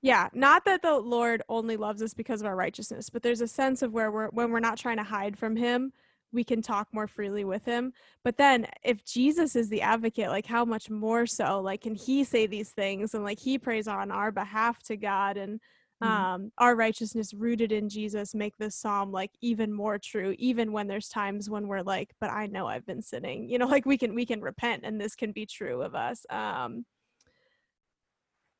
yeah, 0.03 0.29
not 0.33 0.65
that 0.65 0.81
the 0.81 0.97
Lord 0.97 1.43
only 1.47 1.77
loves 1.77 2.01
us 2.01 2.13
because 2.15 2.41
of 2.41 2.47
our 2.47 2.55
righteousness, 2.55 3.09
but 3.09 3.21
there's 3.21 3.41
a 3.41 3.47
sense 3.47 3.83
of 3.83 3.93
where 3.93 4.11
we're 4.11 4.29
when 4.29 4.49
we're 4.51 4.59
not 4.59 4.77
trying 4.77 4.97
to 4.97 5.03
hide 5.03 5.37
from 5.37 5.55
him, 5.55 5.93
we 6.33 6.43
can 6.43 6.61
talk 6.61 6.87
more 6.91 7.07
freely 7.07 7.43
with 7.43 7.65
him. 7.65 7.93
But 8.23 8.37
then 8.37 8.65
if 8.83 9.05
Jesus 9.05 9.55
is 9.55 9.69
the 9.69 9.81
advocate, 9.81 10.29
like 10.29 10.47
how 10.47 10.65
much 10.65 10.89
more 10.89 11.27
so? 11.27 11.61
Like 11.61 11.81
can 11.81 11.93
he 11.93 12.23
say 12.23 12.47
these 12.47 12.71
things 12.71 13.13
and 13.13 13.23
like 13.23 13.39
he 13.39 13.59
prays 13.59 13.87
on 13.87 14.11
our 14.11 14.31
behalf 14.31 14.81
to 14.83 14.97
God 14.97 15.37
and. 15.37 15.59
Um 16.01 16.51
our 16.57 16.75
righteousness 16.75 17.33
rooted 17.33 17.71
in 17.71 17.89
Jesus 17.89 18.33
make 18.33 18.57
this 18.57 18.75
psalm 18.75 19.11
like 19.11 19.31
even 19.41 19.71
more 19.73 19.97
true 19.97 20.35
even 20.37 20.71
when 20.71 20.87
there's 20.87 21.09
times 21.09 21.49
when 21.49 21.67
we're 21.67 21.81
like 21.81 22.09
but 22.19 22.29
I 22.31 22.47
know 22.47 22.67
I've 22.67 22.85
been 22.85 23.01
sinning. 23.01 23.49
You 23.49 23.59
know, 23.59 23.67
like 23.75 23.85
we 23.85 23.97
can 23.97 24.15
we 24.15 24.25
can 24.25 24.41
repent 24.41 24.83
and 24.83 24.99
this 24.99 25.15
can 25.15 25.31
be 25.31 25.45
true 25.45 25.81
of 25.81 25.95
us. 25.95 26.25
Um 26.29 26.85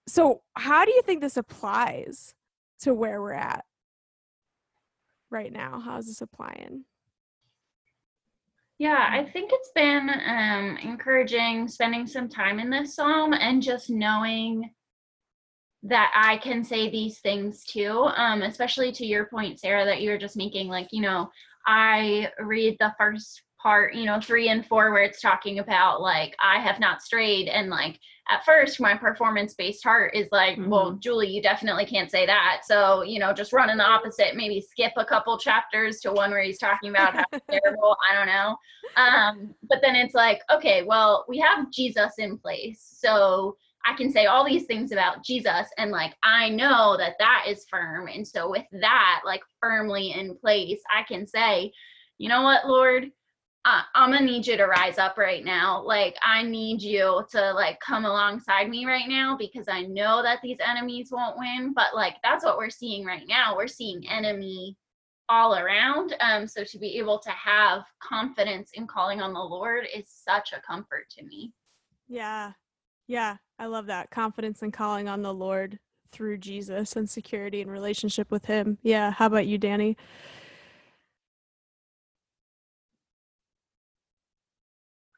so 0.07 0.41
how 0.55 0.85
do 0.85 0.91
you 0.91 1.01
think 1.01 1.21
this 1.21 1.37
applies 1.37 2.33
to 2.81 2.93
where 2.93 3.21
we're 3.21 3.33
at 3.33 3.63
right 5.29 5.53
now 5.53 5.79
how's 5.79 6.07
this 6.07 6.21
applying 6.21 6.83
yeah 8.77 9.07
i 9.11 9.23
think 9.23 9.51
it's 9.53 9.71
been 9.73 10.09
um, 10.25 10.77
encouraging 10.77 11.67
spending 11.67 12.05
some 12.05 12.27
time 12.27 12.59
in 12.59 12.69
this 12.69 12.95
psalm 12.95 13.33
and 13.33 13.61
just 13.61 13.89
knowing 13.89 14.69
that 15.83 16.11
i 16.15 16.37
can 16.37 16.63
say 16.63 16.89
these 16.89 17.19
things 17.19 17.63
too 17.65 18.09
um, 18.15 18.41
especially 18.41 18.91
to 18.91 19.05
your 19.05 19.25
point 19.25 19.59
sarah 19.59 19.85
that 19.85 20.01
you 20.01 20.09
were 20.09 20.17
just 20.17 20.37
making 20.37 20.67
like 20.67 20.87
you 20.91 21.01
know 21.01 21.29
i 21.65 22.29
read 22.39 22.75
the 22.79 22.93
first 22.97 23.41
part 23.61 23.93
you 23.93 24.05
know 24.05 24.19
three 24.19 24.49
and 24.49 24.65
four 24.65 24.91
where 24.91 25.03
it's 25.03 25.21
talking 25.21 25.59
about 25.59 26.01
like 26.01 26.35
i 26.43 26.59
have 26.59 26.79
not 26.79 27.01
strayed 27.01 27.47
and 27.47 27.69
like 27.69 27.99
at 28.29 28.45
first 28.45 28.79
my 28.79 28.95
performance 28.95 29.53
based 29.53 29.83
heart 29.83 30.15
is 30.15 30.27
like 30.31 30.57
mm-hmm. 30.57 30.69
well 30.69 30.93
julie 30.93 31.27
you 31.27 31.41
definitely 31.41 31.85
can't 31.85 32.09
say 32.09 32.25
that. 32.25 32.61
So 32.63 33.03
you 33.03 33.19
know 33.19 33.33
just 33.33 33.53
run 33.53 33.69
in 33.69 33.77
the 33.77 33.85
opposite 33.85 34.35
maybe 34.35 34.61
skip 34.61 34.93
a 34.97 35.05
couple 35.05 35.37
chapters 35.37 35.99
to 36.01 36.11
one 36.11 36.31
where 36.31 36.41
he's 36.41 36.57
talking 36.57 36.89
about 36.89 37.15
how 37.15 37.25
terrible 37.51 37.97
i 38.09 38.15
don't 38.15 38.27
know. 38.27 38.57
Um, 38.95 39.55
but 39.69 39.79
then 39.81 39.95
it's 39.95 40.13
like 40.13 40.41
okay 40.51 40.83
well 40.83 41.25
we 41.27 41.39
have 41.39 41.71
jesus 41.71 42.13
in 42.17 42.37
place. 42.37 42.79
So 42.81 43.57
i 43.85 43.95
can 43.95 44.11
say 44.11 44.25
all 44.25 44.45
these 44.45 44.65
things 44.65 44.91
about 44.91 45.23
jesus 45.23 45.67
and 45.77 45.91
like 45.91 46.15
i 46.23 46.49
know 46.49 46.95
that 46.97 47.15
that 47.19 47.45
is 47.47 47.65
firm 47.69 48.07
and 48.07 48.27
so 48.27 48.49
with 48.49 48.65
that 48.71 49.21
like 49.25 49.41
firmly 49.59 50.11
in 50.11 50.35
place 50.35 50.81
i 50.95 51.03
can 51.03 51.25
say 51.25 51.71
you 52.17 52.29
know 52.29 52.41
what 52.41 52.67
lord 52.67 53.11
I, 53.63 53.83
I'm 53.93 54.11
gonna 54.11 54.25
need 54.25 54.47
you 54.47 54.57
to 54.57 54.65
rise 54.65 54.97
up 54.97 55.17
right 55.17 55.45
now. 55.45 55.83
Like 55.83 56.15
I 56.23 56.41
need 56.41 56.81
you 56.81 57.23
to 57.29 57.53
like 57.53 57.79
come 57.79 58.05
alongside 58.05 58.69
me 58.69 58.85
right 58.85 59.07
now 59.07 59.37
because 59.37 59.67
I 59.69 59.83
know 59.83 60.23
that 60.23 60.39
these 60.41 60.57
enemies 60.65 61.09
won't 61.11 61.37
win. 61.37 61.73
But 61.73 61.93
like 61.93 62.15
that's 62.23 62.43
what 62.43 62.57
we're 62.57 62.71
seeing 62.71 63.05
right 63.05 63.27
now. 63.27 63.55
We're 63.55 63.67
seeing 63.67 64.09
enemy 64.09 64.77
all 65.29 65.55
around. 65.55 66.15
Um, 66.19 66.47
so 66.47 66.63
to 66.63 66.79
be 66.79 66.97
able 66.97 67.19
to 67.19 67.29
have 67.29 67.83
confidence 68.01 68.71
in 68.73 68.87
calling 68.87 69.21
on 69.21 69.33
the 69.33 69.39
Lord 69.39 69.85
is 69.95 70.05
such 70.07 70.53
a 70.53 70.61
comfort 70.61 71.09
to 71.17 71.23
me. 71.23 71.53
Yeah. 72.07 72.53
Yeah. 73.07 73.37
I 73.61 73.67
love 73.67 73.85
that. 73.85 74.09
Confidence 74.09 74.63
in 74.63 74.71
calling 74.71 75.07
on 75.07 75.21
the 75.21 75.31
Lord 75.31 75.77
through 76.11 76.39
Jesus 76.39 76.95
and 76.95 77.07
security 77.07 77.61
and 77.61 77.69
relationship 77.69 78.31
with 78.31 78.45
him. 78.45 78.79
Yeah. 78.81 79.11
How 79.11 79.27
about 79.27 79.45
you, 79.45 79.59
Danny? 79.59 79.97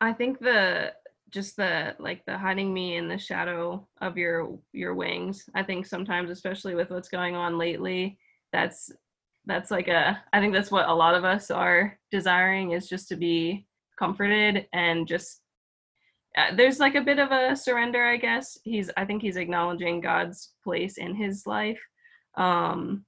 I 0.02 0.12
think 0.12 0.40
the 0.40 0.92
just 1.30 1.56
the 1.56 1.96
like 2.00 2.26
the 2.26 2.38
hiding 2.38 2.74
me 2.74 2.98
in 2.98 3.08
the 3.08 3.18
shadow 3.18 3.88
of 4.02 4.18
your 4.18 4.60
your 4.74 4.94
wings. 4.94 5.50
I 5.56 5.64
think 5.64 5.86
sometimes, 5.86 6.30
especially 6.30 6.76
with 6.76 6.90
what's 6.90 7.08
going 7.08 7.38
on 7.38 7.58
lately, 7.58 8.18
that's 8.52 8.92
that's 9.46 9.72
like 9.72 9.88
a 9.88 10.22
I 10.34 10.42
think 10.42 10.54
that's 10.54 10.70
what 10.70 10.90
a 10.90 10.94
lot 10.94 11.16
of 11.16 11.24
us 11.24 11.50
are 11.50 11.98
desiring 12.12 12.72
is 12.72 12.90
just 12.90 13.08
to 13.08 13.16
be 13.16 13.66
comforted 13.98 14.68
and 14.74 15.08
just 15.08 15.43
uh, 16.38 16.56
there's 16.56 16.80
like 16.80 16.96
a 16.96 17.02
bit 17.02 17.20
of 17.20 17.32
a 17.32 17.56
surrender 17.56 18.04
i 18.06 18.18
guess 18.18 18.58
he's 18.64 18.90
i 18.98 19.06
think 19.06 19.22
he's 19.22 19.38
acknowledging 19.38 20.02
god's 20.02 20.54
place 20.64 20.98
in 20.98 21.16
his 21.16 21.46
life 21.46 21.80
um 22.38 23.06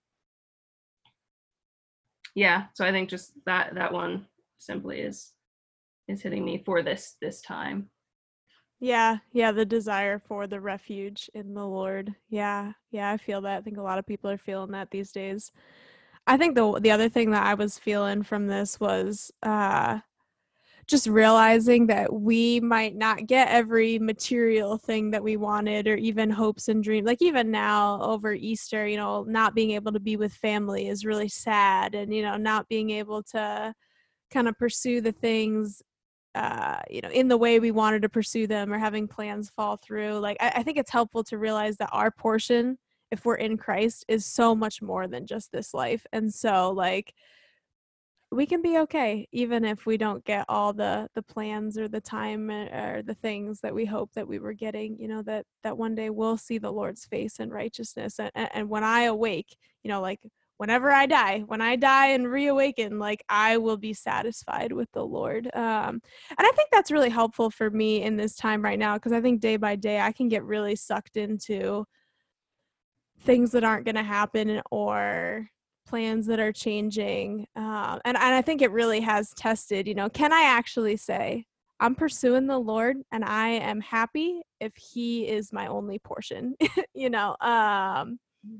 yeah 2.35 2.65
so 2.73 2.85
i 2.85 2.91
think 2.91 3.09
just 3.09 3.33
that 3.45 3.73
that 3.75 3.91
one 3.91 4.25
simply 4.57 4.99
is 4.99 5.33
is 6.07 6.21
hitting 6.21 6.45
me 6.45 6.61
for 6.65 6.83
this 6.83 7.15
this 7.21 7.41
time. 7.41 7.89
Yeah, 8.79 9.17
yeah, 9.31 9.51
the 9.51 9.65
desire 9.65 10.19
for 10.19 10.47
the 10.47 10.59
refuge 10.59 11.29
in 11.33 11.53
the 11.53 11.65
Lord. 11.65 12.13
Yeah, 12.29 12.73
yeah, 12.91 13.11
I 13.11 13.17
feel 13.17 13.41
that. 13.41 13.57
I 13.57 13.61
think 13.61 13.77
a 13.77 13.81
lot 13.81 13.99
of 13.99 14.05
people 14.05 14.29
are 14.29 14.37
feeling 14.37 14.71
that 14.71 14.91
these 14.91 15.11
days. 15.11 15.51
I 16.27 16.37
think 16.37 16.55
the 16.55 16.79
the 16.79 16.91
other 16.91 17.09
thing 17.09 17.31
that 17.31 17.45
I 17.45 17.53
was 17.53 17.79
feeling 17.79 18.23
from 18.23 18.47
this 18.47 18.79
was 18.79 19.31
uh 19.43 19.99
just 20.87 21.07
realizing 21.07 21.87
that 21.87 22.13
we 22.13 22.59
might 22.59 22.95
not 22.95 23.25
get 23.25 23.49
every 23.49 23.97
material 23.99 24.77
thing 24.77 25.11
that 25.11 25.23
we 25.23 25.37
wanted 25.37 25.87
or 25.87 25.95
even 25.95 26.29
hopes 26.29 26.67
and 26.67 26.83
dreams 26.83 27.05
like 27.05 27.21
even 27.21 27.49
now 27.49 27.99
over 28.01 28.33
easter 28.33 28.87
you 28.87 28.97
know 28.97 29.23
not 29.23 29.55
being 29.55 29.71
able 29.71 29.91
to 29.91 29.99
be 29.99 30.15
with 30.15 30.33
family 30.33 30.87
is 30.87 31.05
really 31.05 31.29
sad 31.29 31.95
and 31.95 32.13
you 32.13 32.21
know 32.21 32.37
not 32.37 32.67
being 32.69 32.91
able 32.91 33.23
to 33.23 33.73
kind 34.31 34.47
of 34.47 34.57
pursue 34.57 35.01
the 35.01 35.11
things 35.11 35.81
uh, 36.35 36.81
you 36.89 36.99
know, 36.99 37.09
in 37.09 37.29
the 37.29 37.37
way 37.37 37.59
we 37.59 37.71
wanted 37.71 38.01
to 38.01 38.09
pursue 38.09 38.45
them 38.45 38.71
or 38.71 38.77
having 38.77 39.07
plans 39.07 39.49
fall 39.49 39.77
through. 39.77 40.19
Like, 40.19 40.35
I, 40.41 40.51
I 40.57 40.63
think 40.63 40.77
it's 40.77 40.91
helpful 40.91 41.23
to 41.23 41.37
realize 41.37 41.77
that 41.77 41.89
our 41.93 42.11
portion, 42.11 42.77
if 43.09 43.23
we're 43.23 43.35
in 43.35 43.55
Christ, 43.55 44.03
is 44.09 44.25
so 44.25 44.53
much 44.53 44.81
more 44.81 45.07
than 45.07 45.25
just 45.25 45.53
this 45.53 45.73
life. 45.73 46.05
And 46.11 46.33
so, 46.33 46.71
like, 46.71 47.13
we 48.31 48.45
can 48.45 48.61
be 48.61 48.77
okay 48.79 49.27
even 49.31 49.63
if 49.63 49.85
we 49.85 49.97
don't 49.97 50.23
get 50.25 50.45
all 50.49 50.73
the 50.73 51.07
the 51.15 51.21
plans 51.21 51.77
or 51.77 51.87
the 51.87 52.01
time 52.01 52.49
eh, 52.49 52.67
or 52.75 53.01
the 53.01 53.13
things 53.13 53.59
that 53.61 53.73
we 53.73 53.85
hope 53.85 54.11
that 54.13 54.27
we 54.27 54.39
were 54.39 54.53
getting 54.53 54.97
you 54.99 55.07
know 55.07 55.21
that 55.21 55.45
that 55.63 55.77
one 55.77 55.95
day 55.95 56.09
we'll 56.09 56.37
see 56.37 56.57
the 56.57 56.71
lord's 56.71 57.05
face 57.05 57.39
in 57.39 57.49
righteousness 57.49 58.19
and, 58.19 58.31
and 58.35 58.69
when 58.69 58.83
i 58.83 59.03
awake 59.03 59.55
you 59.83 59.89
know 59.89 60.01
like 60.01 60.19
whenever 60.57 60.91
I 60.91 61.05
die, 61.05 61.39
when 61.47 61.61
I 61.61 61.75
die 61.75 62.07
and 62.07 62.29
reawaken, 62.29 62.97
like 62.99 63.23
I 63.27 63.57
will 63.57 63.77
be 63.77 63.93
satisfied 63.93 64.71
with 64.71 64.89
the 64.93 65.05
Lord. 65.05 65.47
Um, 65.53 66.01
and 66.29 66.39
I 66.39 66.51
think 66.51 66.69
that's 66.71 66.91
really 66.91 67.09
helpful 67.09 67.49
for 67.49 67.69
me 67.69 68.03
in 68.03 68.15
this 68.15 68.35
time 68.35 68.61
right 68.63 68.79
now 68.79 68.95
because 68.95 69.11
I 69.11 69.21
think 69.21 69.41
day 69.41 69.57
by 69.57 69.75
day 69.75 69.99
I 69.99 70.11
can 70.11 70.29
get 70.29 70.43
really 70.45 70.75
sucked 70.75 71.17
into 71.17 71.85
things 73.21 73.51
that 73.51 73.63
aren't 73.63 73.85
going 73.85 73.95
to 73.95 74.03
happen 74.03 74.61
or 74.71 75.49
plans 75.85 76.25
that 76.27 76.39
are 76.39 76.51
changing. 76.51 77.47
Um, 77.55 77.99
and, 78.05 78.17
and 78.17 78.35
I 78.35 78.41
think 78.41 78.61
it 78.61 78.71
really 78.71 79.01
has 79.01 79.33
tested, 79.33 79.87
you 79.87 79.95
know, 79.95 80.09
can 80.09 80.33
I 80.33 80.43
actually 80.43 80.97
say, 80.97 81.45
I'm 81.79 81.95
pursuing 81.95 82.47
the 82.47 82.57
Lord 82.57 82.97
and 83.11 83.23
I 83.23 83.49
am 83.49 83.81
happy 83.81 84.41
if 84.59 84.73
He 84.75 85.27
is 85.27 85.51
my 85.51 85.67
only 85.67 85.99
portion, 85.99 86.55
you 86.93 87.09
know? 87.09 87.35
Um, 87.41 88.19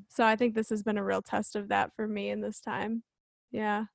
so 0.10 0.24
I 0.25 0.36
think 0.36 0.55
this 0.55 0.70
has 0.70 0.84
been 0.84 0.98
a 0.98 1.03
real 1.03 1.22
test 1.22 1.55
of 1.55 1.70
that 1.70 1.91
for 1.96 2.08
me 2.08 2.29
in 2.29 2.41
this 2.41 2.60
time. 2.60 3.03
Yeah. 3.51 3.86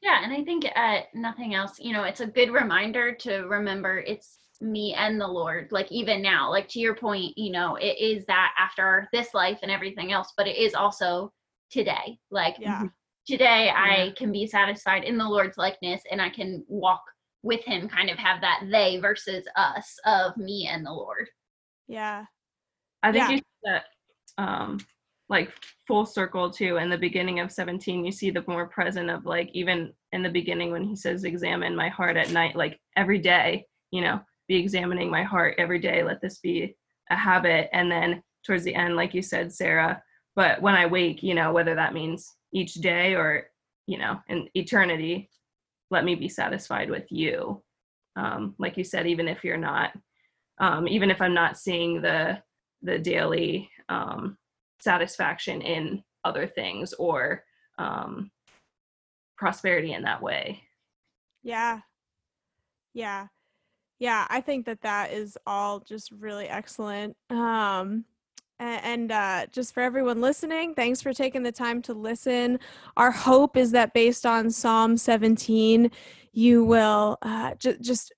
Yeah, 0.00 0.22
and 0.22 0.32
I 0.32 0.44
think 0.44 0.66
uh, 0.76 1.00
nothing 1.14 1.54
else, 1.54 1.78
you 1.80 1.94
know, 1.94 2.04
it's 2.04 2.20
a 2.20 2.26
good 2.26 2.50
reminder 2.50 3.14
to 3.20 3.38
remember 3.42 3.98
it's 4.00 4.38
me 4.60 4.94
and 4.94 5.20
the 5.20 5.26
Lord, 5.26 5.68
like 5.70 5.90
even 5.90 6.22
now, 6.22 6.50
like 6.50 6.68
to 6.68 6.80
your 6.80 6.94
point, 6.94 7.36
you 7.36 7.52
know, 7.52 7.76
it 7.76 7.98
is 7.98 8.24
that 8.26 8.54
after 8.58 9.08
this 9.12 9.34
life 9.34 9.58
and 9.62 9.70
everything 9.70 10.12
else, 10.12 10.32
but 10.36 10.46
it 10.46 10.56
is 10.56 10.74
also 10.74 11.32
today. 11.70 12.18
Like 12.30 12.56
Yeah. 12.58 12.84
today, 13.26 13.70
I 13.74 14.12
can 14.16 14.32
be 14.32 14.46
satisfied 14.46 15.04
in 15.04 15.18
the 15.18 15.28
Lord's 15.28 15.58
likeness 15.58 16.02
and 16.10 16.20
I 16.20 16.30
can 16.30 16.64
walk 16.68 17.02
with 17.42 17.62
Him, 17.64 17.88
kind 17.88 18.10
of 18.10 18.18
have 18.18 18.40
that 18.40 18.64
they 18.70 18.98
versus 18.98 19.44
us 19.56 19.96
of 20.06 20.36
me 20.36 20.68
and 20.70 20.84
the 20.84 20.92
Lord. 20.92 21.28
Yeah. 21.88 22.24
I 23.02 23.12
think 23.12 23.28
Yeah. 23.28 23.30
you 23.30 23.38
see 23.38 23.44
that 23.64 23.84
um 24.38 24.78
like 25.28 25.52
full 25.86 26.04
circle 26.04 26.50
too 26.50 26.76
in 26.76 26.90
the 26.90 26.98
beginning 26.98 27.40
of 27.40 27.50
17 27.50 28.04
you 28.04 28.12
see 28.12 28.30
the 28.30 28.44
more 28.46 28.66
present 28.66 29.10
of 29.10 29.24
like 29.24 29.48
even 29.52 29.92
in 30.12 30.22
the 30.22 30.28
beginning 30.28 30.70
when 30.70 30.84
he 30.84 30.96
says 30.96 31.24
examine 31.24 31.74
my 31.74 31.88
heart 31.88 32.16
at 32.16 32.30
night 32.30 32.56
like 32.56 32.80
every 32.96 33.18
day 33.18 33.64
you 33.90 34.00
know 34.00 34.20
be 34.48 34.56
examining 34.56 35.10
my 35.10 35.22
heart 35.22 35.54
every 35.58 35.78
day 35.78 36.02
let 36.02 36.20
this 36.20 36.38
be 36.38 36.76
a 37.10 37.16
habit 37.16 37.68
and 37.72 37.90
then 37.90 38.22
towards 38.44 38.64
the 38.64 38.74
end 38.74 38.96
like 38.96 39.14
you 39.14 39.22
said 39.22 39.52
sarah 39.52 40.02
but 40.36 40.60
when 40.60 40.74
i 40.74 40.86
wake 40.86 41.22
you 41.22 41.34
know 41.34 41.52
whether 41.52 41.74
that 41.74 41.94
means 41.94 42.34
each 42.52 42.74
day 42.74 43.14
or 43.14 43.46
you 43.86 43.98
know 43.98 44.18
in 44.28 44.48
eternity 44.54 45.28
let 45.90 46.04
me 46.04 46.14
be 46.14 46.28
satisfied 46.28 46.90
with 46.90 47.04
you 47.10 47.62
um 48.16 48.54
like 48.58 48.76
you 48.76 48.84
said 48.84 49.06
even 49.06 49.28
if 49.28 49.44
you're 49.44 49.56
not 49.56 49.92
um 50.58 50.86
even 50.88 51.10
if 51.10 51.20
i'm 51.20 51.34
not 51.34 51.58
seeing 51.58 52.00
the 52.00 52.38
the 52.84 52.98
daily 52.98 53.68
um, 53.88 54.36
satisfaction 54.80 55.60
in 55.62 56.02
other 56.24 56.46
things 56.46 56.92
or 56.94 57.42
um, 57.78 58.30
prosperity 59.36 59.92
in 59.94 60.02
that 60.02 60.22
way. 60.22 60.60
Yeah. 61.42 61.80
Yeah. 62.92 63.26
Yeah, 63.98 64.26
I 64.28 64.40
think 64.40 64.66
that 64.66 64.82
that 64.82 65.12
is 65.12 65.38
all 65.46 65.80
just 65.80 66.10
really 66.12 66.48
excellent. 66.48 67.16
Um 67.30 68.04
and 68.60 69.10
uh, 69.10 69.46
just 69.50 69.74
for 69.74 69.82
everyone 69.82 70.20
listening, 70.20 70.74
thanks 70.74 71.02
for 71.02 71.12
taking 71.12 71.42
the 71.42 71.52
time 71.52 71.82
to 71.82 71.92
listen. 71.92 72.60
Our 72.96 73.10
hope 73.10 73.56
is 73.56 73.72
that 73.72 73.92
based 73.92 74.24
on 74.24 74.50
Psalm 74.50 74.96
17, 74.96 75.90
you 76.32 76.64
will 76.64 77.18
uh, 77.22 77.54
ju- 77.56 77.76
just 77.80 78.12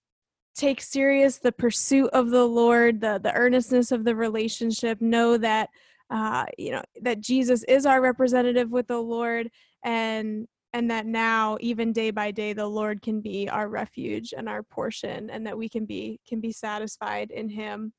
take 0.55 0.81
serious 0.81 1.39
the 1.39 1.53
pursuit 1.53 2.11
of 2.13 2.31
the 2.31 2.45
Lord, 2.47 3.01
the 3.01 3.19
the 3.23 3.35
earnestness 3.35 3.93
of 3.93 4.05
the 4.05 4.15
relationship. 4.15 5.01
Know 5.01 5.37
that 5.39 5.71
uh, 6.11 6.47
you 6.59 6.73
know 6.73 6.83
that 7.03 7.21
Jesus 7.21 7.63
is 7.65 7.87
our 7.87 8.01
representative 8.01 8.71
with 8.71 8.87
the 8.87 9.01
Lord, 9.01 9.51
and 9.85 10.47
and 10.77 10.91
that 10.91 11.07
now 11.07 11.57
even 11.61 11.91
day 11.91 12.11
by 12.11 12.31
day 12.31 12.53
the 12.53 12.67
lord 12.67 13.01
can 13.01 13.23
be 13.23 13.49
our 13.49 13.67
refuge 13.71 14.35
and 14.37 14.47
our 14.47 14.63
portion 14.63 15.31
and 15.31 15.47
that 15.47 15.57
we 15.57 15.71
can 15.71 15.87
be 15.87 16.21
can 16.29 16.39
be 16.39 16.53
satisfied 16.53 17.31
in 17.31 17.49
him. 17.49 17.95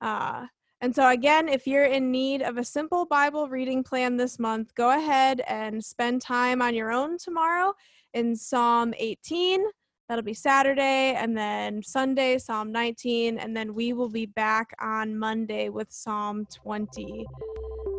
Uh, 0.00 0.46
and 0.80 0.94
so 0.94 1.10
again 1.10 1.46
if 1.46 1.66
you're 1.66 1.84
in 1.84 2.10
need 2.10 2.40
of 2.40 2.56
a 2.56 2.64
simple 2.64 3.04
bible 3.04 3.50
reading 3.50 3.84
plan 3.84 4.16
this 4.16 4.38
month 4.38 4.74
go 4.74 4.96
ahead 4.96 5.42
and 5.46 5.84
spend 5.84 6.22
time 6.22 6.62
on 6.62 6.74
your 6.74 6.90
own 6.90 7.18
tomorrow 7.18 7.74
in 8.14 8.34
psalm 8.34 8.94
18 8.96 9.62
that'll 10.08 10.24
be 10.24 10.32
saturday 10.32 11.14
and 11.14 11.36
then 11.36 11.82
sunday 11.82 12.38
psalm 12.38 12.72
19 12.72 13.38
and 13.38 13.54
then 13.54 13.74
we 13.74 13.92
will 13.92 14.08
be 14.08 14.24
back 14.24 14.74
on 14.80 15.16
monday 15.16 15.68
with 15.68 15.92
psalm 15.92 16.46
20 16.54 17.26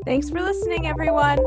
thanks 0.06 0.32
for 0.32 0.42
listening 0.42 0.88
everyone 0.88 1.38